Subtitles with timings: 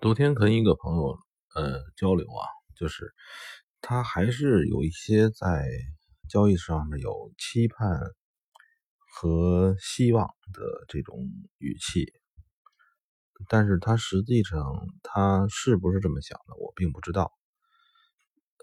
[0.00, 1.18] 昨天跟一个朋友
[1.56, 3.12] 呃交流啊，就是
[3.80, 5.68] 他还是有一些在
[6.28, 7.98] 交易上面有期盼
[9.10, 12.12] 和希望的这种语气，
[13.48, 14.62] 但是他实际上
[15.02, 17.32] 他是不是这么想的，我并不知道。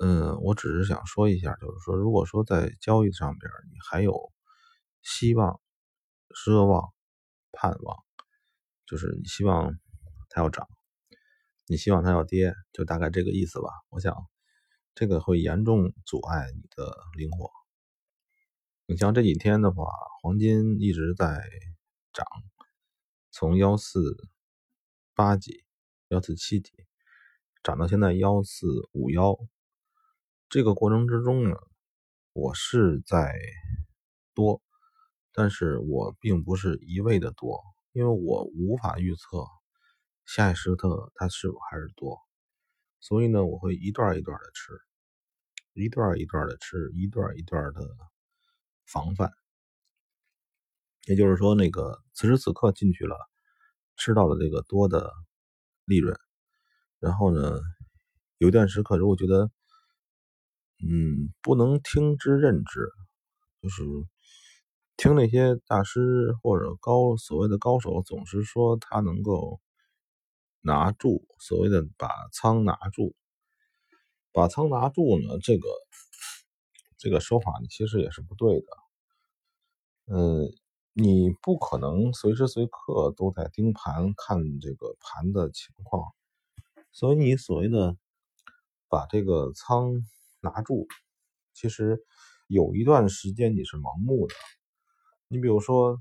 [0.00, 4.32] 嗯，我只是想说一下，就是说，如果说在交易上边你还有
[5.02, 5.60] 希望、
[6.30, 6.90] 奢望、
[7.52, 7.98] 盼望，
[8.86, 9.78] 就是你希望
[10.30, 10.66] 它要涨。
[11.70, 13.68] 你希望它要跌，就大概这个意思吧。
[13.90, 14.16] 我想，
[14.94, 17.50] 这个会严重阻碍你的灵活。
[18.86, 19.84] 你像这几天的话，
[20.22, 21.42] 黄金一直在
[22.10, 22.26] 涨，
[23.30, 24.00] 从幺四
[25.14, 25.62] 八几、
[26.08, 26.72] 幺四七几
[27.62, 29.38] 涨到现在幺四五幺。
[30.48, 31.54] 这个过程之中呢，
[32.32, 33.34] 我是在
[34.32, 34.62] 多，
[35.34, 37.62] 但是我并不是一味的多，
[37.92, 39.44] 因为我无法预测。
[40.28, 42.18] 下一时刻它是否还是多，
[43.00, 44.78] 所以呢，我会一段一段的吃，
[45.72, 47.80] 一段一段的吃，一段一段的
[48.84, 49.32] 防范。
[51.06, 53.16] 也就是说，那个此时此刻进去了，
[53.96, 55.10] 吃到了这个多的
[55.86, 56.14] 利润，
[56.98, 57.58] 然后呢，
[58.36, 59.50] 有一段时刻如果觉得，
[60.86, 62.80] 嗯，不能听之任之，
[63.62, 63.82] 就是
[64.98, 69.58] 听那些大师或者高所谓的高手总是说他能够。
[70.60, 73.14] 拿住，所谓的把仓拿住，
[74.32, 75.38] 把仓拿住呢？
[75.40, 75.68] 这个
[76.98, 78.66] 这个说法，其实也是不对的。
[80.06, 80.50] 嗯，
[80.92, 86.12] 你不可能随时随刻都在盯盘看这个盘的情况，
[86.92, 87.96] 所以你所谓的
[88.88, 90.04] 把这个仓
[90.40, 90.86] 拿住，
[91.54, 92.04] 其实
[92.48, 94.34] 有一段时间你是盲目的。
[95.28, 96.00] 你比如说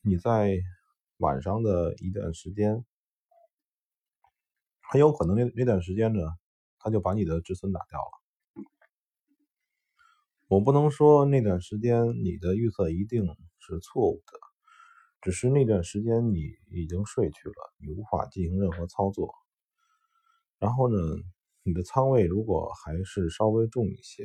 [0.00, 0.58] 你在
[1.18, 2.84] 晚上的一段时间。
[4.90, 6.22] 很有可能那那段时间呢，
[6.78, 8.64] 他就把你的止损打掉了。
[10.48, 13.26] 我不能说那段时间你的预测一定
[13.58, 14.38] 是错误的，
[15.20, 16.40] 只是那段时间你
[16.70, 19.34] 已经睡去了，你无法进行任何操作。
[20.58, 20.96] 然后呢，
[21.64, 24.24] 你的仓位如果还是稍微重一些，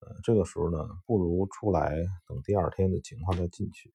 [0.00, 1.94] 呃，这个时候呢，不如出来
[2.26, 3.92] 等第二天的情况再进去。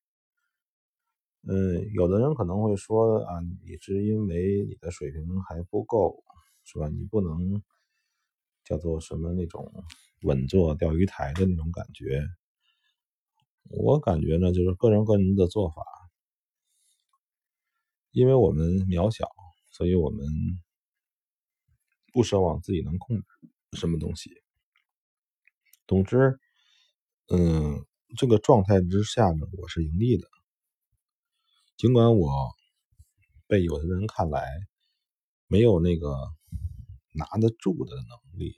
[1.48, 6.24] 嗯，有的人可能会说啊，你是因为你的水平还不够，
[6.64, 6.88] 是吧？
[6.90, 7.62] 你不能
[8.64, 9.72] 叫做什么那种
[10.24, 12.24] 稳坐钓鱼台的那种感觉。
[13.70, 15.84] 我感觉呢，就是个人个人的做法，
[18.12, 19.30] 因为我们渺小，
[19.72, 20.26] 所以我们
[22.12, 23.26] 不奢望自己能控制
[23.74, 24.32] 什么东西。
[25.88, 26.40] 总之，
[27.30, 27.86] 嗯，
[28.18, 30.28] 这个状态之下呢，我是盈利的。
[31.78, 32.30] 尽管我
[33.48, 34.48] 被有的人看来
[35.48, 36.16] 没有那个
[37.12, 38.56] 拿得住的能力，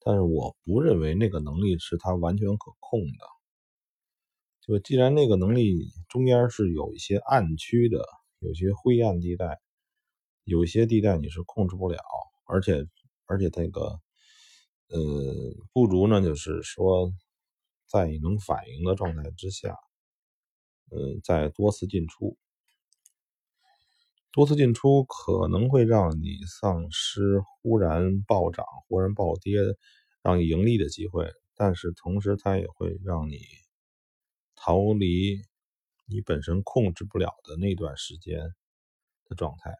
[0.00, 3.26] 但是我不认为那个能力是他完全可控的。
[4.62, 8.02] 就既然那个能力中间是有一些暗区的，
[8.38, 9.60] 有些灰暗地带，
[10.44, 11.98] 有些地带你是控制不了，
[12.46, 12.86] 而且
[13.26, 14.00] 而且那个
[14.88, 14.98] 呃
[15.74, 17.12] 不如呢，就是说
[17.86, 19.76] 在你能反应的状态之下。
[20.94, 22.36] 嗯，在多次进出，
[24.32, 29.58] 多次进出可能会让你丧失忽然暴涨、忽然暴跌，
[30.22, 33.38] 让你盈利的机会，但是同时它也会让你
[34.56, 35.42] 逃离
[36.06, 38.38] 你本身控制不了的那段时间
[39.26, 39.74] 的状态。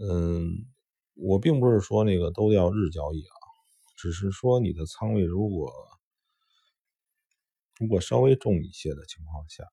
[0.00, 0.66] 嗯，
[1.14, 3.36] 我并不是说那个都要日交易啊，
[3.96, 5.70] 只是说你的仓位如果
[7.78, 9.64] 如果稍微重一些的情况下。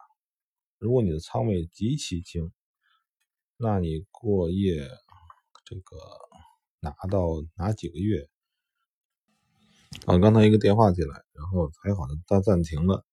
[0.79, 2.51] 如果你的仓位极其轻，
[3.57, 4.89] 那你过夜
[5.65, 5.97] 这个
[6.79, 8.29] 拿到拿几个月？
[10.05, 13.05] 啊，刚才一个电话进来，然后还好它暂停了。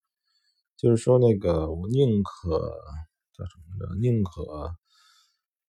[0.77, 2.57] 就是说那个我宁可
[3.33, 4.43] 叫什么的，宁可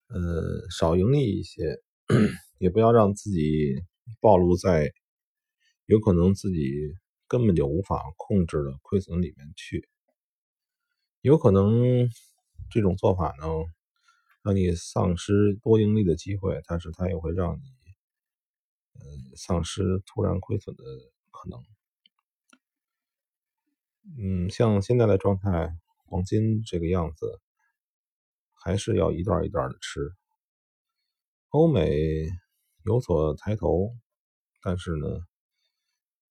[0.07, 1.83] 呃少盈利一些，
[2.59, 3.83] 也不要让自己
[4.21, 4.93] 暴露在
[5.85, 6.93] 有可能自己
[7.27, 9.89] 根本就无法控制的亏损里面去。
[11.21, 12.09] 有可能
[12.71, 13.45] 这种做法呢，
[14.41, 17.61] 让你丧失多盈利的机会，但是它也会让你，
[18.93, 20.83] 嗯，丧失突然亏损的
[21.31, 21.61] 可能。
[24.17, 27.41] 嗯，像现在的状态，黄金这个样子，
[28.53, 30.13] 还是要一段一段的吃。
[31.49, 32.29] 欧美
[32.85, 33.93] 有所抬头，
[34.63, 35.07] 但是呢，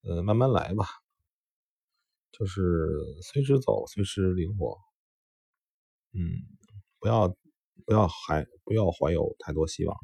[0.02, 0.86] 呃，慢慢来吧。
[2.38, 2.62] 就是
[3.22, 4.78] 随时走，随时灵活。
[6.14, 6.20] 嗯，
[7.00, 7.28] 不要
[7.84, 9.96] 不要还不要怀有太多希望。